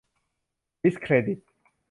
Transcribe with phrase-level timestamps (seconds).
[0.83, 1.39] ดิสเครดิต